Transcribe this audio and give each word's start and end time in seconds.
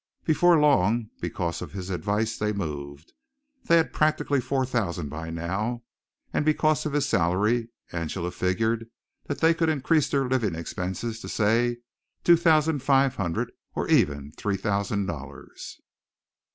Before 0.23 0.59
long, 0.59 1.11
because 1.21 1.61
of 1.61 1.73
his 1.73 1.91
advice 1.91 2.35
they 2.35 2.51
moved. 2.53 3.13
They 3.65 3.77
had 3.77 3.93
practically 3.93 4.41
four 4.41 4.65
thousand 4.65 5.09
by 5.09 5.29
now, 5.29 5.83
and 6.33 6.43
because 6.43 6.87
of 6.87 6.93
his 6.93 7.05
salary 7.07 7.69
Angela 7.91 8.31
figured 8.31 8.89
that 9.27 9.41
they 9.41 9.53
could 9.53 9.69
increase 9.69 10.09
their 10.09 10.27
living 10.27 10.55
expenses 10.55 11.19
to 11.19 11.29
say 11.29 11.77
two 12.23 12.35
thousand 12.35 12.81
five 12.81 13.17
hundred 13.17 13.51
or 13.75 13.87
even 13.89 14.31
three 14.31 14.57
thousand 14.57 15.05
dollars. 15.05 15.79